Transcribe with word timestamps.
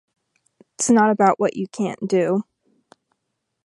It's 0.79 0.89
not 0.89 1.11
about 1.11 1.39
what 1.39 1.55
you 1.55 1.67
can't 1.67 1.99
do. 2.07 2.43